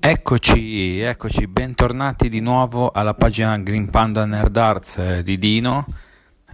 Eccoci, 0.00 1.00
eccoci, 1.00 1.48
bentornati 1.48 2.28
di 2.28 2.38
nuovo 2.38 2.92
alla 2.92 3.14
pagina 3.14 3.58
Green 3.58 3.90
Panda 3.90 4.24
Nerd 4.24 4.56
Arts 4.56 4.98
eh, 4.98 5.22
di 5.24 5.38
Dino, 5.38 5.84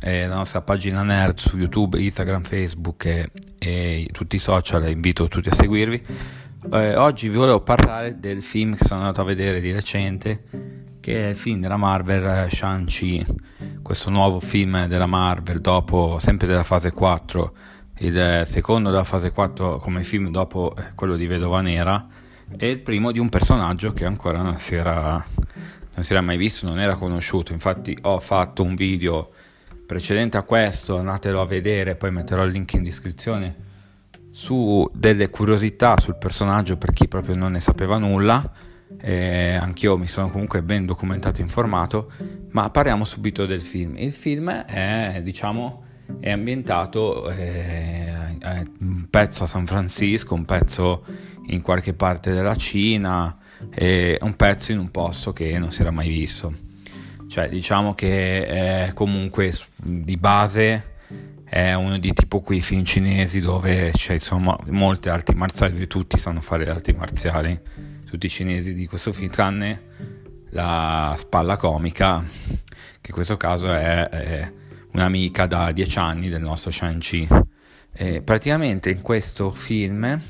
eh, 0.01 0.27
la 0.27 0.37
nostra 0.37 0.63
pagina 0.63 1.03
nerd 1.03 1.37
su 1.37 1.59
YouTube, 1.59 2.01
Instagram, 2.01 2.43
Facebook 2.43 3.05
e, 3.05 3.31
e 3.59 4.09
tutti 4.13 4.37
i 4.37 4.39
social, 4.39 4.89
invito 4.89 5.29
tutti 5.29 5.51
a 5.51 5.53
seguirvi. 5.53 6.03
Eh, 6.73 6.97
oggi 6.97 7.29
vi 7.29 7.37
volevo 7.37 7.61
parlare 7.61 8.19
del 8.19 8.43
film 8.43 8.77
che 8.77 8.85
sono 8.87 9.01
andato 9.01 9.21
a 9.21 9.25
vedere 9.25 9.61
di 9.61 9.73
recente, 9.73 10.45
che 11.01 11.27
è 11.27 11.29
il 11.29 11.37
film 11.37 11.61
della 11.61 11.77
Marvel 11.77 12.47
eh, 12.47 12.51
Shang-Chi, 12.51 13.27
questo 13.83 14.09
nuovo 14.09 14.41
film 14.41 14.87
della 14.87 15.07
Marvel 15.07 15.61
dopo, 15.61 16.19
sempre 16.19 16.47
della 16.47 16.65
fase 16.65 16.93
4, 16.93 17.55
il 17.99 18.43
secondo 18.47 18.89
della 18.89 19.05
fase 19.05 19.33
4 19.33 19.79
come 19.81 20.03
film 20.03 20.31
dopo 20.31 20.75
eh, 20.77 20.95
quello 20.95 21.17
di 21.17 21.27
Vedova 21.27 21.61
Nera 21.61 22.23
è 22.57 22.67
il 22.67 22.81
primo 22.81 23.13
di 23.13 23.19
un 23.19 23.29
personaggio 23.29 23.93
che 23.93 24.05
ancora 24.05 24.43
non 24.43 24.59
si, 24.59 24.75
era, 24.75 25.25
non 25.95 26.03
si 26.03 26.13
era 26.13 26.21
mai 26.21 26.37
visto, 26.37 26.67
non 26.67 26.79
era 26.79 26.97
conosciuto. 26.97 27.53
Infatti 27.53 27.97
ho 28.03 28.21
fatto 28.21 28.63
un 28.63 28.75
video 28.75 29.31
precedente 29.87 30.37
a 30.37 30.43
questo, 30.43 30.99
andatelo 30.99 31.41
a 31.41 31.47
vedere, 31.47 31.97
poi 31.97 32.11
metterò 32.11 32.45
il 32.45 32.53
link 32.53 32.73
in 32.75 32.85
descrizione 32.85 33.63
su 34.31 34.91
delle 34.93 35.31
curiosità 35.31 35.97
sul 35.99 36.17
personaggio 36.17 36.77
per 36.77 36.93
chi 36.93 37.07
proprio 37.07 37.37
non 37.37 37.53
ne 37.53 37.61
sapeva 37.61 37.99
nulla. 37.99 38.53
Eh, 39.01 39.55
anch'io 39.55 39.99
mi 39.99 40.07
sono 40.07 40.31
comunque 40.31 40.63
ben 40.63 40.87
documentato 40.87 41.41
e 41.41 41.43
informato, 41.43 42.11
ma 42.51 42.71
parliamo 42.71 43.05
subito 43.05 43.45
del 43.45 43.61
film. 43.61 43.97
Il 43.97 44.13
film 44.13 44.51
è, 44.51 45.21
diciamo, 45.23 45.85
è 46.21 46.31
ambientato 46.31 47.31
eh, 47.31 48.13
un 48.81 49.07
pezzo 49.11 49.45
a 49.45 49.47
San 49.47 49.67
Francisco, 49.67 50.35
un 50.35 50.45
pezzo 50.45 51.05
in 51.47 51.61
qualche 51.63 51.95
parte 51.95 52.33
della 52.33 52.57
Cina 52.57 53.39
e 53.71 54.19
un 54.21 54.37
pezzo 54.37 54.73
in 54.73 54.79
un 54.79 54.91
posto 54.91 55.33
che 55.33 55.59
non 55.59 55.71
si 55.71 55.81
era 55.83 55.91
mai 55.91 56.09
visto. 56.09 56.55
Cioè, 57.29 57.49
diciamo 57.49 57.95
che 57.95 58.91
comunque 58.95 59.53
di 59.77 60.17
base 60.17 60.93
è 61.45 61.73
uno 61.75 61.99
di 61.99 62.13
tipo 62.13 62.41
quei 62.41 62.61
film 62.61 62.85
cinesi 62.85 63.41
dove 63.41 63.91
c'è 63.93 64.15
insomma 64.15 64.57
molte 64.69 65.09
arti 65.11 65.35
marziali, 65.35 65.73
dove 65.75 65.87
tutti 65.87 66.19
sanno 66.19 66.41
fare 66.41 66.65
le 66.65 66.71
arti 66.71 66.93
marziali, 66.93 67.61
tutti 68.09 68.27
i 68.27 68.31
cinesi 68.31 68.75
di 68.75 68.87
questo 68.87 69.13
film, 69.13 69.31
tranne 69.31 69.83
la 70.51 71.15
spalla 71.17 71.57
comica, 71.57 72.23
che 73.01 73.09
in 73.09 73.13
questo 73.13 73.37
caso 73.37 73.73
è, 73.73 74.09
è 74.09 74.53
un'amica 74.93 75.47
da 75.47 75.73
dieci 75.73 75.99
anni 75.99 76.29
del 76.29 76.43
nostro 76.43 76.71
Shang-Chi. 76.71 77.29
E 77.93 78.23
praticamente 78.23 78.91
in 78.91 79.01
questo 79.01 79.51
film 79.51 80.21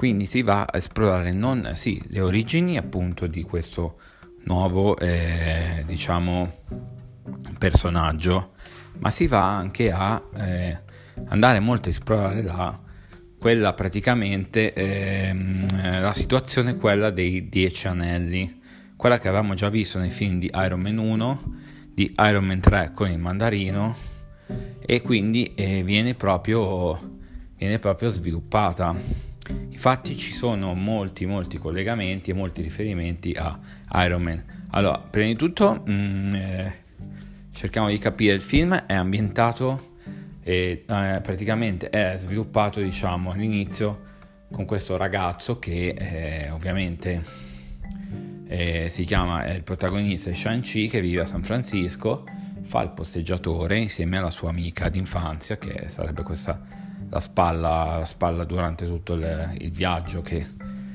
quindi 0.00 0.24
si 0.24 0.40
va 0.40 0.62
a 0.62 0.78
esplorare 0.78 1.30
non, 1.30 1.72
sì, 1.74 2.02
le 2.08 2.22
origini 2.22 2.78
appunto 2.78 3.26
di 3.26 3.42
questo 3.42 4.00
nuovo 4.44 4.96
eh, 4.96 5.82
diciamo 5.84 6.62
personaggio, 7.58 8.52
ma 9.00 9.10
si 9.10 9.26
va 9.26 9.54
anche 9.54 9.92
a 9.92 10.22
eh, 10.36 10.80
andare 11.26 11.60
molto 11.60 11.88
a 11.88 11.90
esplorare 11.90 12.40
la, 12.40 12.80
quella 13.38 13.74
praticamente 13.74 14.72
ehm, 14.72 16.00
la 16.00 16.14
situazione 16.14 16.76
quella 16.76 17.10
dei 17.10 17.50
dieci 17.50 17.86
anelli, 17.86 18.58
quella 18.96 19.18
che 19.18 19.28
avevamo 19.28 19.52
già 19.52 19.68
visto 19.68 19.98
nei 19.98 20.08
film 20.08 20.38
di 20.38 20.50
Iron 20.54 20.80
Man 20.80 20.96
1, 20.96 21.54
di 21.92 22.14
Iron 22.20 22.46
Man 22.46 22.60
3 22.60 22.92
con 22.94 23.10
il 23.10 23.18
mandarino 23.18 23.94
e 24.80 25.02
quindi 25.02 25.52
eh, 25.54 25.82
viene, 25.82 26.14
proprio, 26.14 26.98
viene 27.58 27.78
proprio 27.78 28.08
sviluppata. 28.08 29.28
Infatti 29.70 30.16
ci 30.16 30.32
sono 30.32 30.74
molti, 30.74 31.26
molti 31.26 31.58
collegamenti 31.58 32.30
e 32.30 32.34
molti 32.34 32.62
riferimenti 32.62 33.32
a 33.32 33.58
Iron 34.04 34.22
Man. 34.22 34.44
Allora, 34.70 34.98
prima 34.98 35.26
di 35.26 35.36
tutto 35.36 35.82
mh, 35.84 35.92
mm, 35.92 36.34
eh, 36.34 36.74
cerchiamo 37.52 37.88
di 37.88 37.98
capire 37.98 38.34
il 38.34 38.40
film, 38.40 38.74
è 38.74 38.94
ambientato 38.94 39.96
e 40.42 40.84
eh, 40.86 41.20
praticamente 41.22 41.90
è 41.90 42.14
sviluppato, 42.16 42.80
diciamo, 42.80 43.32
all'inizio 43.32 44.08
con 44.50 44.64
questo 44.64 44.96
ragazzo 44.96 45.58
che 45.58 45.94
eh, 45.96 46.50
ovviamente 46.50 47.22
eh, 48.48 48.88
si 48.88 49.04
chiama, 49.04 49.46
il 49.52 49.62
protagonista 49.62 50.34
Shang-Chi 50.34 50.88
che 50.88 51.00
vive 51.00 51.22
a 51.22 51.26
San 51.26 51.42
Francisco, 51.42 52.24
fa 52.62 52.82
il 52.82 52.90
posteggiatore 52.90 53.78
insieme 53.78 54.18
alla 54.18 54.30
sua 54.30 54.50
amica 54.50 54.88
d'infanzia 54.88 55.56
che 55.56 55.88
sarebbe 55.88 56.22
questa 56.22 56.79
la 57.10 57.20
spalla, 57.20 57.98
la 57.98 58.04
spalla 58.04 58.44
durante 58.44 58.86
tutto 58.86 59.14
il, 59.14 59.54
il 59.58 59.70
viaggio 59.70 60.22
che 60.22 60.46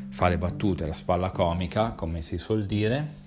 fa 0.10 0.30
le 0.30 0.38
battute, 0.38 0.88
la 0.88 0.94
spalla 0.94 1.30
comica, 1.30 1.92
come 1.92 2.22
si 2.22 2.38
suol 2.38 2.66
dire. 2.66 3.24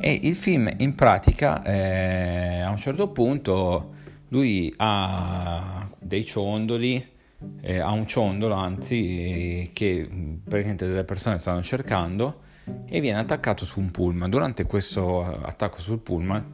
E 0.00 0.18
il 0.22 0.34
film 0.34 0.68
in 0.78 0.94
pratica 0.94 1.62
eh, 1.62 2.60
a 2.60 2.68
un 2.68 2.76
certo 2.76 3.08
punto 3.08 3.92
lui 4.28 4.74
ha 4.76 5.88
dei 5.98 6.24
ciondoli, 6.24 7.12
eh, 7.60 7.78
ha 7.78 7.90
un 7.92 8.06
ciondolo 8.06 8.54
anzi 8.54 9.70
che 9.72 10.08
praticamente 10.42 10.86
delle 10.86 11.04
persone 11.04 11.38
stanno 11.38 11.62
cercando 11.62 12.40
e 12.86 13.00
viene 13.00 13.20
attaccato 13.20 13.64
su 13.64 13.78
un 13.78 13.92
pullman. 13.92 14.28
Durante 14.28 14.64
questo 14.64 15.22
attacco 15.22 15.78
sul 15.78 16.00
pullman 16.00 16.44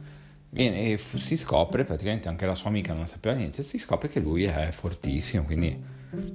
Viene, 0.53 0.91
e 0.91 0.97
si 0.97 1.37
scopre, 1.37 1.85
praticamente 1.85 2.27
anche 2.27 2.45
la 2.45 2.55
sua 2.55 2.69
amica 2.69 2.93
non 2.93 3.07
sapeva 3.07 3.35
niente, 3.35 3.63
si 3.63 3.77
scopre 3.77 4.09
che 4.09 4.19
lui 4.19 4.43
è 4.43 4.69
fortissimo, 4.71 5.43
quindi 5.45 5.81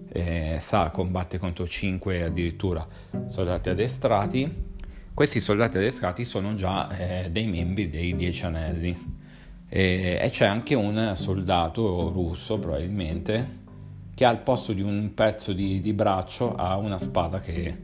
eh, 0.09 0.57
sa, 0.59 0.89
combatte 0.89 1.37
contro 1.37 1.67
5 1.67 2.23
addirittura 2.23 2.87
soldati 3.27 3.69
addestrati. 3.69 4.75
Questi 5.13 5.39
soldati 5.39 5.77
addestrati 5.77 6.25
sono 6.25 6.55
già 6.55 6.89
eh, 6.97 7.31
dei 7.31 7.47
membri 7.47 7.91
dei 7.91 8.17
Dieci 8.17 8.45
Anelli. 8.47 9.25
E, 9.69 10.19
e 10.21 10.31
c'è 10.31 10.47
anche 10.47 10.75
un 10.75 11.13
soldato 11.15 12.11
russo 12.11 12.59
probabilmente 12.59 13.65
che 14.15 14.25
al 14.25 14.41
posto 14.41 14.73
di 14.73 14.81
un 14.81 15.13
pezzo 15.13 15.53
di, 15.53 15.83
di 15.83 15.93
braccio 15.93 16.55
ha 16.55 16.79
una 16.79 16.99
spada 16.99 17.41
che 17.41 17.77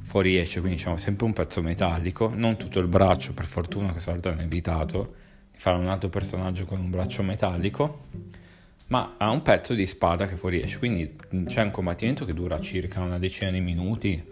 fuoriesce, 0.00 0.60
quindi 0.60 0.78
diciamo 0.78 0.96
sempre 0.96 1.26
un 1.26 1.34
pezzo 1.34 1.60
metallico, 1.60 2.30
non 2.34 2.56
tutto 2.56 2.80
il 2.80 2.88
braccio, 2.88 3.34
per 3.34 3.44
fortuna 3.44 3.90
questa 3.90 4.12
volta 4.12 4.30
hanno 4.30 4.40
evitato, 4.40 5.14
fare 5.64 5.78
un 5.78 5.88
altro 5.88 6.10
personaggio 6.10 6.66
con 6.66 6.78
un 6.78 6.90
braccio 6.90 7.22
metallico, 7.22 8.08
ma 8.88 9.14
ha 9.16 9.30
un 9.30 9.40
pezzo 9.40 9.72
di 9.72 9.86
spada 9.86 10.26
che 10.26 10.36
fuoriesce, 10.36 10.76
quindi 10.76 11.16
c'è 11.46 11.62
un 11.62 11.70
combattimento 11.70 12.26
che 12.26 12.34
dura 12.34 12.60
circa 12.60 13.00
una 13.00 13.18
decina 13.18 13.50
di 13.50 13.60
minuti, 13.60 14.22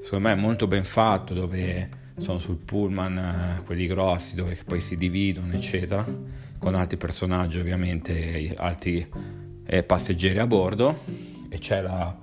secondo 0.00 0.28
me 0.28 0.32
è 0.32 0.36
molto 0.36 0.66
ben 0.66 0.84
fatto, 0.84 1.34
dove 1.34 1.86
sono 2.16 2.38
sul 2.38 2.56
pullman 2.56 3.18
eh, 3.18 3.62
quelli 3.66 3.86
grossi, 3.86 4.34
dove 4.34 4.56
poi 4.64 4.80
si 4.80 4.96
dividono, 4.96 5.52
eccetera, 5.52 6.02
con 6.56 6.74
altri 6.74 6.96
personaggi 6.96 7.58
ovviamente, 7.58 8.54
altri 8.56 9.06
eh, 9.66 9.82
passeggeri 9.82 10.38
a 10.38 10.46
bordo, 10.46 10.98
e 11.50 11.58
c'è 11.58 11.82
la, 11.82 12.18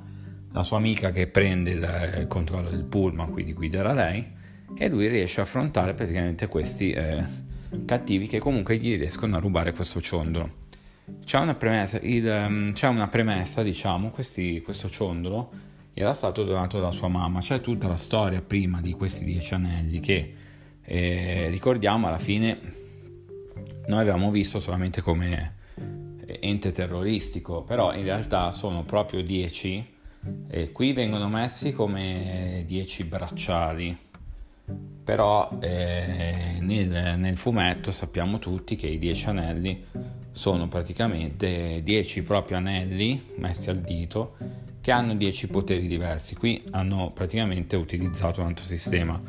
la 0.51 0.63
sua 0.63 0.77
amica 0.77 1.11
che 1.11 1.27
prende 1.27 1.69
il, 1.69 2.15
il, 2.21 2.25
controllo 2.27 2.71
del 2.71 2.85
pullman, 2.85 3.29
quindi 3.29 3.53
guiderà 3.53 3.93
lei, 3.93 4.25
e 4.75 4.89
lui 4.89 5.05
riesce 5.05 5.41
a 5.41 5.43
affrontare 5.43 5.93
praticamente 5.93 6.47
questi... 6.47 6.89
Eh, 6.89 7.45
cattivi 7.85 8.27
che 8.27 8.39
comunque 8.39 8.77
gli 8.77 8.97
riescono 8.97 9.35
a 9.35 9.39
rubare 9.39 9.73
questo 9.73 10.01
ciondolo. 10.01 10.65
C'è 11.23 11.39
una 11.39 11.55
premessa, 11.55 11.99
il, 12.01 12.25
um, 12.25 12.73
c'è 12.73 12.87
una 12.87 13.07
premessa 13.07 13.63
diciamo, 13.63 14.09
questi, 14.09 14.61
questo 14.61 14.89
ciondolo 14.89 15.51
era 15.93 16.13
stato 16.13 16.43
donato 16.43 16.79
da 16.79 16.91
sua 16.91 17.07
mamma, 17.07 17.39
c'è 17.39 17.61
tutta 17.61 17.87
la 17.87 17.95
storia 17.95 18.41
prima 18.41 18.81
di 18.81 18.93
questi 18.93 19.23
dieci 19.23 19.53
anelli 19.53 19.99
che 19.99 20.33
eh, 20.83 21.47
ricordiamo 21.49 22.07
alla 22.07 22.19
fine 22.19 22.59
noi 23.87 24.01
avevamo 24.01 24.29
visto 24.31 24.59
solamente 24.59 25.01
come 25.01 25.55
ente 26.39 26.71
terroristico, 26.71 27.63
però 27.63 27.93
in 27.93 28.03
realtà 28.03 28.51
sono 28.51 28.83
proprio 28.83 29.23
dieci 29.23 29.95
e 30.49 30.71
qui 30.71 30.91
vengono 30.91 31.29
messi 31.29 31.71
come 31.71 32.63
dieci 32.65 33.05
bracciali 33.05 33.97
però 35.03 35.57
eh, 35.61 36.57
nel, 36.59 37.15
nel, 37.17 37.37
fumetto 37.37 37.91
sappiamo 37.91 38.39
tutti 38.39 38.75
che 38.75 38.87
i 38.87 38.97
10 38.97 39.29
anelli 39.29 39.85
sono 40.31 40.67
praticamente 40.67 41.81
10 41.81 42.23
propri 42.23 42.55
anelli 42.55 43.21
messi 43.37 43.69
al 43.69 43.79
dito 43.79 44.35
che 44.81 44.91
hanno 44.91 45.15
10 45.15 45.47
poteri 45.47 45.87
diversi. 45.87 46.35
Qui 46.35 46.63
hanno 46.71 47.11
praticamente 47.13 47.75
utilizzato 47.77 48.41
un 48.41 48.47
altro 48.47 48.65
sistema, 48.65 49.21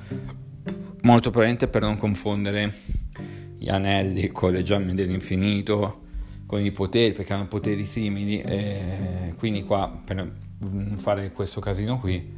molto 1.03 1.31
probabilmente 1.31 1.69
per 1.69 1.83
non 1.83 1.97
confondere 1.97 2.75
gli 3.57 3.69
anelli 3.69 4.29
con 4.29 4.53
le 4.53 4.63
gemme 4.63 4.95
dell'infinito, 4.95 6.03
con 6.47 6.65
i 6.65 6.73
poteri, 6.73 7.13
perché 7.13 7.33
hanno 7.33 7.47
poteri 7.47 7.85
simili, 7.85 8.41
e 8.41 9.35
quindi 9.37 9.63
qua 9.65 10.01
per 10.05 10.33
fare 10.97 11.31
questo 11.31 11.61
casino 11.61 11.99
qui 11.99 12.38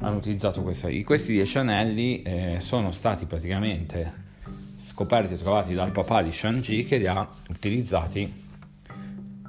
hanno 0.00 0.16
utilizzato 0.16 0.62
questa. 0.62 0.88
Questi 1.04 1.32
dieci 1.32 1.58
anelli 1.58 2.22
eh, 2.22 2.56
sono 2.60 2.90
stati 2.90 3.26
praticamente 3.26 4.28
scoperti 4.76 5.34
e 5.34 5.36
trovati 5.36 5.74
dal 5.74 5.92
papà 5.92 6.22
di 6.22 6.32
Shang-Chi 6.32 6.84
che 6.84 6.98
li 6.98 7.06
ha 7.06 7.28
utilizzati 7.48 8.48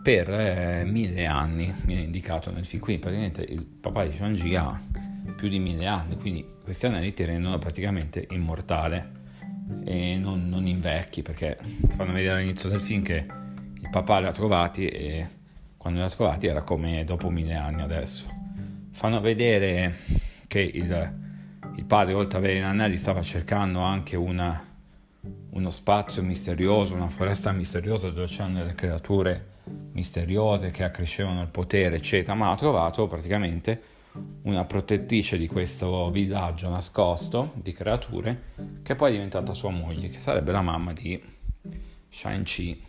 per 0.02 0.30
eh, 0.30 0.84
mille 0.86 1.26
anni, 1.26 1.74
viene 1.86 2.02
indicato 2.04 2.52
nel 2.52 2.66
film. 2.66 2.82
Quindi 2.82 3.02
praticamente 3.02 3.42
il 3.42 3.66
papà 3.66 4.06
di 4.06 4.16
Shang-Chi 4.16 4.56
ha 4.56 4.82
più 5.36 5.48
di 5.48 5.60
mille 5.60 5.86
anni, 5.86 6.18
quindi 6.18 6.46
questi 6.64 6.86
anelli 6.86 7.14
ti 7.14 7.24
rendono 7.24 7.58
praticamente 7.58 8.28
immortale 8.32 9.20
e 9.86 10.18
non, 10.18 10.50
non 10.50 10.68
invecchi 10.68 11.22
perché 11.22 11.58
fanno 11.90 12.12
vedere 12.12 12.40
all'inizio 12.40 12.70
del 12.70 12.82
film 12.82 13.04
che 13.04 13.26
il 13.82 13.90
papà 13.90 14.20
li 14.20 14.28
ha 14.28 14.32
trovati 14.32 14.88
e 14.88 15.28
quando 15.78 16.00
li 16.00 16.06
ha 16.06 16.10
trovati 16.10 16.48
era 16.48 16.62
come 16.62 17.04
dopo 17.06 17.30
mille 17.30 17.56
anni 17.56 17.82
adesso. 17.82 18.26
Fanno 18.92 19.22
vedere 19.22 19.96
che 20.52 20.60
il, 20.60 21.14
il 21.76 21.86
padre 21.86 22.14
oltre 22.14 22.38
ad 22.38 22.44
avere 22.44 22.60
gli 22.60 22.64
anelli 22.64 22.98
stava 22.98 23.22
cercando 23.22 23.80
anche 23.80 24.18
una, 24.18 24.62
uno 25.52 25.70
spazio 25.70 26.22
misterioso, 26.24 26.94
una 26.94 27.08
foresta 27.08 27.54
misteriosa 27.54 28.10
dove 28.10 28.28
c'erano 28.28 28.58
delle 28.58 28.74
creature 28.74 29.46
misteriose 29.94 30.70
che 30.70 30.84
accrescevano 30.84 31.42
il 31.42 31.48
potere, 31.48 31.96
eccetera, 31.96 32.34
ma 32.34 32.52
ha 32.52 32.56
trovato 32.58 33.08
praticamente 33.08 33.82
una 34.42 34.66
protettrice 34.66 35.38
di 35.38 35.48
questo 35.48 36.12
villaggio 36.12 36.68
nascosto 36.68 37.54
di 37.54 37.72
creature 37.72 38.42
che 38.84 38.96
poi 38.96 39.12
è 39.12 39.14
diventata 39.14 39.54
sua 39.54 39.70
moglie, 39.70 40.10
che 40.10 40.20
sarebbe 40.20 40.52
la 40.52 40.62
mamma 40.62 40.92
di 40.92 41.18
Shang-Chi. 42.10 42.84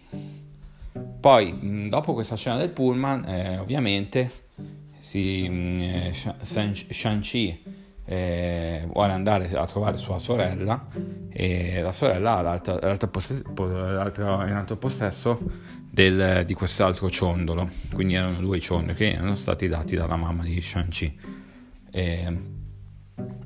Poi, 1.21 1.87
dopo 1.89 2.13
questa 2.13 2.35
scena 2.35 2.57
del 2.57 2.71
pullman, 2.71 3.25
eh, 3.29 3.59
ovviamente, 3.59 4.29
si, 5.03 5.45
eh, 5.47 6.13
Shang-Chi 6.43 7.63
eh, 8.05 8.87
vuole 8.87 9.13
andare 9.13 9.51
a 9.53 9.67
trovare 9.67 9.97
sua 9.97 10.21
sorella 10.21 10.87
e 11.29 11.81
la 11.81 11.91
sorella 11.91 12.37
ha 12.37 12.41
l'altro, 12.41 12.79
l'altro 12.79 13.09
possess- 13.09 13.43
l'altro, 13.57 14.47
in 14.47 14.55
altro 14.55 14.77
possesso 14.77 15.41
del, 15.91 16.45
di 16.47 16.55
quest'altro 16.55 17.11
ciondolo, 17.11 17.69
quindi 17.93 18.15
erano 18.15 18.39
due 18.39 18.61
ciondoli 18.61 18.95
che 18.95 19.11
erano 19.11 19.35
stati 19.35 19.67
dati 19.67 19.97
dalla 19.97 20.15
mamma 20.15 20.45
di 20.45 20.61
Shang-Chi. 20.61 21.19
E 21.91 22.39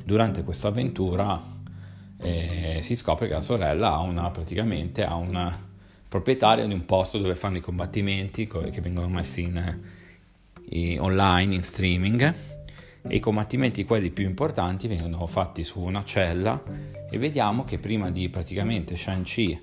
durante 0.04 0.44
questa 0.44 0.68
avventura 0.68 1.42
eh, 2.18 2.80
si 2.82 2.94
scopre 2.96 3.28
che 3.28 3.32
la 3.32 3.40
sorella 3.40 3.92
ha 3.92 4.00
una, 4.00 4.28
praticamente 4.30 5.04
ha 5.04 5.14
una 5.14 5.58
proprietaria 6.06 6.66
di 6.66 6.74
un 6.74 6.84
posto 6.84 7.16
dove 7.16 7.34
fanno 7.34 7.56
i 7.56 7.60
combattimenti 7.60 8.46
che 8.46 8.80
vengono 8.82 9.08
messi 9.08 9.40
in 9.40 9.95
online, 10.98 11.54
in 11.54 11.62
streaming 11.62 12.34
e 13.08 13.16
i 13.16 13.20
combattimenti 13.20 13.84
quelli 13.84 14.10
più 14.10 14.24
importanti 14.24 14.88
vengono 14.88 15.26
fatti 15.26 15.62
su 15.62 15.80
una 15.80 16.02
cella 16.04 16.60
e 17.08 17.18
vediamo 17.18 17.64
che 17.64 17.78
prima 17.78 18.10
di 18.10 18.28
praticamente 18.28 18.96
Shang-Chi 18.96 19.60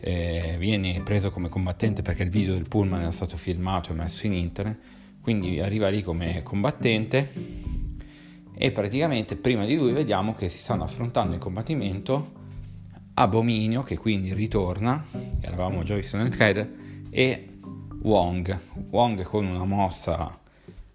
eh, 0.00 0.56
viene 0.58 1.00
preso 1.02 1.30
come 1.30 1.48
combattente 1.48 2.02
perché 2.02 2.24
il 2.24 2.30
video 2.30 2.54
del 2.54 2.68
pullman 2.68 3.00
era 3.00 3.10
stato 3.10 3.36
filmato 3.36 3.92
e 3.92 3.94
messo 3.94 4.26
in 4.26 4.34
internet 4.34 4.78
quindi 5.20 5.60
arriva 5.60 5.88
lì 5.88 6.02
come 6.02 6.42
combattente 6.42 7.30
e 8.54 8.70
praticamente 8.70 9.36
prima 9.36 9.64
di 9.64 9.76
lui 9.76 9.92
vediamo 9.92 10.34
che 10.34 10.48
si 10.48 10.58
stanno 10.58 10.82
affrontando 10.82 11.34
in 11.34 11.40
combattimento 11.40 12.40
Abominio 13.14 13.82
che 13.82 13.96
quindi 13.96 14.32
ritorna 14.34 15.04
eravamo 15.40 15.82
già 15.82 15.94
visto 15.94 16.16
nel 16.16 16.30
trailer 16.30 16.70
e 17.10 17.46
Wong. 18.02 18.58
Wong 18.90 19.22
con 19.22 19.46
una 19.46 19.64
mossa 19.64 20.40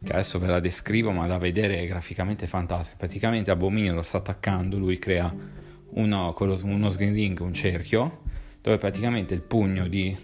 che 0.04 0.12
adesso 0.12 0.40
ve 0.40 0.48
la 0.48 0.60
descrivo 0.60 1.12
ma 1.12 1.28
da 1.28 1.38
vedere 1.38 1.80
è 1.80 1.88
graficamente 1.88 2.48
fantastica. 2.48 2.98
Praticamente 2.98 3.52
Abominio 3.52 3.94
lo 3.94 4.02
sta 4.02 4.18
attaccando, 4.18 4.78
lui 4.78 5.00
crea 5.00 5.34
uno, 5.90 6.36
uno 6.38 6.90
screen 6.90 7.14
ring, 7.14 7.40
un 7.40 7.54
cerchio, 7.54 8.22
dove 8.62 8.78
praticamente 8.78 9.34
il 9.34 9.42
pugno 9.42 9.88
di 9.88 10.16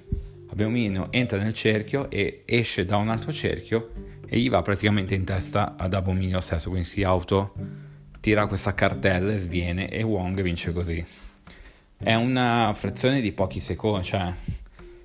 Abominio 0.49 1.11
entra 1.11 1.39
nel 1.39 1.53
cerchio 1.53 2.09
e 2.11 2.43
esce 2.45 2.85
da 2.85 2.97
un 2.97 3.09
altro 3.09 3.33
cerchio 3.33 3.89
e 4.27 4.39
gli 4.39 4.49
va 4.49 4.61
praticamente 4.61 5.15
in 5.15 5.23
testa 5.23 5.75
ad 5.77 5.93
Abominio 5.93 6.39
stesso, 6.39 6.69
quindi 6.69 6.87
si 6.87 7.03
auto 7.03 7.53
tira 8.19 8.47
questa 8.47 8.73
cartella 8.73 9.33
e 9.33 9.37
sviene 9.37 9.89
e 9.89 10.01
Wong 10.03 10.41
vince 10.41 10.71
così. 10.71 11.03
È 11.97 12.13
una 12.13 12.71
frazione 12.75 13.19
di 13.19 13.31
pochi 13.31 13.59
secondi, 13.59 14.05
cioè 14.05 14.33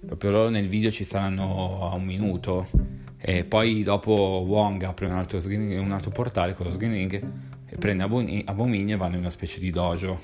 proprio 0.06 0.30
loro 0.30 0.48
nel 0.50 0.68
video 0.68 0.90
ci 0.90 1.04
saranno 1.04 1.90
a 1.90 1.94
un 1.94 2.04
minuto 2.04 2.68
e 3.20 3.44
poi 3.44 3.82
dopo 3.82 4.44
Wong 4.46 4.82
apre 4.84 5.06
un 5.06 5.12
altro, 5.12 5.40
un 5.44 5.90
altro 5.92 6.10
portale 6.10 6.54
con 6.54 6.66
lo 6.66 6.72
screening 6.72 7.30
e 7.66 7.76
prende 7.76 8.04
Abominio 8.04 8.94
e 8.94 8.96
vanno 8.96 9.14
in 9.14 9.20
una 9.20 9.30
specie 9.30 9.58
di 9.58 9.70
dojo 9.70 10.18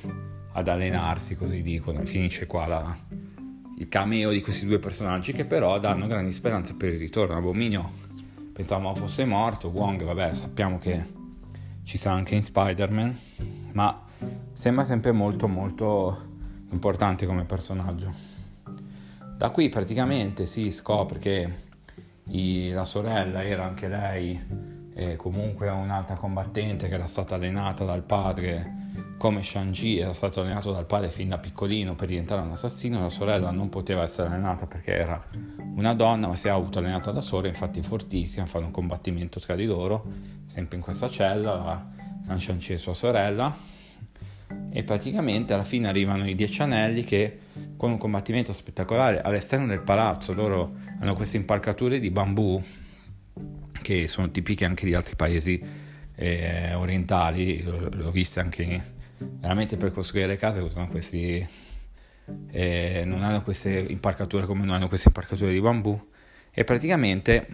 ad 0.53 0.69
allenarsi, 0.69 1.35
così 1.35 1.61
dicono. 1.61 2.05
Finisce 2.05 2.47
qua 2.47 2.67
la, 2.67 2.97
il 3.79 3.89
cameo 3.89 4.31
di 4.31 4.41
questi 4.41 4.67
due 4.67 4.79
personaggi 4.79 5.33
che 5.33 5.45
però 5.45 5.79
danno 5.81 6.07
grandi 6.07 6.31
speranze 6.31 6.75
per 6.75 6.93
il 6.93 6.99
ritorno. 6.99 7.37
Abominio 7.37 7.91
pensavamo 8.53 8.95
fosse 8.95 9.25
morto, 9.25 9.69
Wong 9.69 10.05
vabbè 10.05 10.33
sappiamo 10.33 10.79
che 10.79 11.05
ci 11.83 11.99
sarà 11.99 12.15
anche 12.15 12.37
in 12.37 12.45
Spider-Man, 12.45 13.19
ma 13.73 14.03
sembra 14.53 14.85
sempre 14.85 15.11
molto 15.11 15.49
molto 15.49 16.33
importante 16.71 17.27
come 17.27 17.45
personaggio. 17.45 18.13
Da 19.37 19.51
qui 19.51 19.69
praticamente 19.69 20.47
si 20.47 20.71
scopre 20.71 21.19
che 21.19 21.53
i, 22.29 22.71
la 22.71 22.85
sorella 22.85 23.45
era 23.45 23.65
anche 23.65 23.89
lei 23.89 24.41
eh, 24.95 25.17
comunque 25.17 25.69
un'alta 25.69 26.15
combattente 26.15 26.89
che 26.89 26.95
era 26.95 27.07
stata 27.07 27.35
allenata 27.35 27.85
dal 27.85 28.03
padre 28.03 28.83
come 29.17 29.43
Shang-Chi 29.43 29.99
era 29.99 30.13
stato 30.13 30.41
allenato 30.41 30.73
dal 30.73 30.87
padre 30.87 31.11
fin 31.11 31.31
da 31.31 31.39
piccolino 31.39 31.95
per 31.95 32.09
diventare 32.09 32.43
un 32.43 32.51
assassino, 32.51 33.01
la 33.01 33.09
sorella 33.09 33.51
non 33.51 33.69
poteva 33.69 34.03
essere 34.03 34.29
allenata 34.29 34.67
perché 34.67 34.93
era 34.93 35.23
una 35.77 35.95
donna, 35.95 36.29
ma 36.29 36.35
si 36.35 36.49
è 36.49 36.51
autoallenata 36.51 37.11
da 37.11 37.21
sola, 37.21 37.49
infatti 37.49 37.81
è 37.81 37.83
fortissima, 37.83 38.47
fanno 38.47 38.67
un 38.67 38.73
combattimento 38.73 39.41
tra 39.41 39.55
di 39.55 39.65
loro, 39.65 40.05
sempre 40.47 40.77
in 40.77 40.83
questa 40.83 41.09
cella, 41.09 41.91
la 42.27 42.39
Shang-Chi 42.39 42.75
e 42.75 42.77
sua 42.77 42.95
sorella, 42.95 43.57
e 44.71 44.83
praticamente 44.83 45.55
alla 45.55 45.65
fine 45.65 45.89
arrivano 45.89 46.29
i 46.29 46.35
dieci 46.35 46.63
anelli 46.63 47.03
che 47.03 47.39
con 47.85 47.93
un 47.93 47.99
combattimento 47.99 48.55
spettacolare. 48.55 49.21
All'esterno 49.21 49.67
del 49.67 49.81
palazzo 49.81 50.33
loro 50.33 50.73
hanno 51.01 51.13
queste 51.13 51.37
impalcature 51.37 52.01
di 52.01 52.11
bambù 52.11 52.63
che 53.83 54.09
sono 54.09 54.31
tipiche 54.31 54.65
anche 54.65 54.87
di 54.87 54.95
altri 54.95 55.17
paesi 55.17 55.63
eh, 56.17 56.73
orientali, 56.73 57.63
ho 57.67 58.11
viste 58.11 58.41
anche 58.41 58.93
veramente 59.19 59.77
per 59.77 59.91
costruire 59.91 60.29
le 60.29 60.37
case 60.37 60.63
usano 60.63 60.89
questi 60.89 61.47
eh, 62.51 63.03
non 63.05 63.23
hanno 63.23 63.43
queste 63.43 63.71
impalcature 63.71 64.47
come 64.47 64.65
noi 64.65 64.77
hanno 64.77 64.89
queste 64.89 65.09
impalcature 65.09 65.53
di 65.53 65.61
bambù. 65.61 66.11
E 66.57 66.65
praticamente 66.65 67.47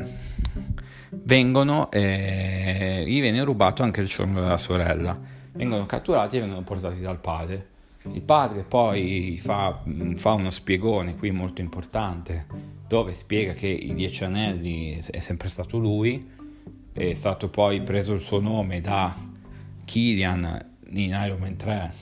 vengono 1.10 1.90
eh, 1.90 3.02
gli 3.04 3.20
viene 3.20 3.42
rubato 3.42 3.82
anche 3.82 4.00
il 4.00 4.08
ciondolo 4.08 4.44
della 4.44 4.58
sorella. 4.58 5.18
Vengono 5.52 5.86
catturati 5.86 6.36
e 6.36 6.40
vengono 6.40 6.62
portati 6.62 7.00
dal 7.00 7.18
padre 7.18 7.69
il 8.04 8.22
padre 8.22 8.62
poi 8.62 9.38
fa, 9.38 9.82
fa, 10.14 10.32
uno 10.32 10.50
spiegone 10.50 11.16
qui 11.16 11.30
molto 11.30 11.60
importante 11.60 12.46
dove 12.88 13.12
spiega 13.12 13.52
che 13.52 13.68
i 13.68 13.94
dieci 13.94 14.24
anelli 14.24 14.98
è 15.10 15.18
sempre 15.18 15.48
stato 15.48 15.78
lui, 15.78 16.28
è 16.92 17.12
stato 17.12 17.48
poi 17.48 17.82
preso 17.82 18.14
il 18.14 18.20
suo 18.20 18.40
nome 18.40 18.80
da 18.80 19.14
Killian 19.84 20.66
in 20.88 21.10
Iron 21.24 21.38
Man 21.38 21.56
3 21.56 21.92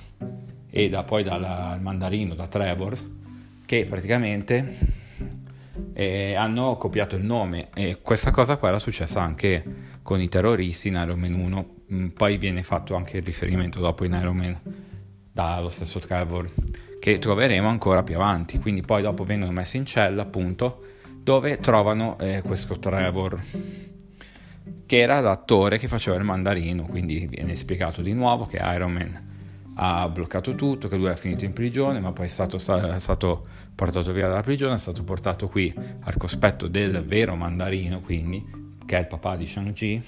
e 0.70 0.88
da, 0.88 1.02
poi 1.02 1.22
dal 1.24 1.78
mandarino, 1.80 2.34
da 2.34 2.46
Trevor, 2.46 2.96
che 3.66 3.84
praticamente 3.84 4.76
eh, 5.92 6.34
hanno 6.34 6.76
copiato 6.76 7.16
il 7.16 7.24
nome. 7.24 7.68
E 7.74 7.98
questa 8.00 8.30
cosa 8.30 8.56
qua 8.56 8.68
era 8.68 8.78
successa 8.78 9.20
anche 9.20 9.62
con 10.02 10.22
i 10.22 10.28
terroristi 10.28 10.88
in 10.88 10.94
Iron 10.94 11.18
Man 11.18 11.34
1, 11.34 11.74
mm, 11.92 12.06
poi 12.08 12.38
viene 12.38 12.62
fatto 12.62 12.94
anche 12.94 13.18
il 13.18 13.24
riferimento 13.24 13.78
dopo 13.78 14.04
in 14.04 14.12
Iron 14.12 14.36
Man 14.36 14.60
dallo 15.46 15.68
stesso 15.68 16.00
Trevor 16.00 16.50
che 16.98 17.18
troveremo 17.18 17.68
ancora 17.68 18.02
più 18.02 18.16
avanti. 18.16 18.58
Quindi 18.58 18.82
poi 18.82 19.02
dopo 19.02 19.24
vengono 19.24 19.52
messi 19.52 19.76
in 19.76 19.86
cella 19.86 20.22
appunto 20.22 20.84
dove 21.22 21.58
trovano 21.58 22.18
eh, 22.18 22.42
questo 22.42 22.78
Trevor 22.78 23.40
che 24.84 24.98
era 24.98 25.20
l'attore 25.20 25.78
che 25.78 25.86
faceva 25.86 26.16
il 26.16 26.24
mandarino. 26.24 26.84
Quindi 26.86 27.26
viene 27.26 27.54
spiegato 27.54 28.02
di 28.02 28.12
nuovo 28.12 28.46
che 28.46 28.58
Iron 28.60 28.92
Man 28.92 29.26
ha 29.80 30.08
bloccato 30.08 30.56
tutto, 30.56 30.88
che 30.88 30.96
lui 30.96 31.08
è 31.08 31.14
finito 31.14 31.44
in 31.44 31.52
prigione, 31.52 32.00
ma 32.00 32.10
poi 32.10 32.24
è 32.24 32.28
stato, 32.28 32.56
è 32.56 32.98
stato, 32.98 33.46
portato 33.76 34.10
via 34.12 34.26
dalla 34.26 34.42
prigione, 34.42 34.74
è 34.74 34.78
stato 34.78 35.04
portato 35.04 35.48
qui 35.48 35.72
al 36.00 36.16
cospetto 36.16 36.66
del 36.66 37.04
vero 37.04 37.36
mandarino, 37.36 38.00
quindi, 38.00 38.44
che 38.84 38.96
è 38.96 39.00
il 39.00 39.06
papà 39.06 39.36
di 39.36 39.46
Shang-Chi, 39.46 40.02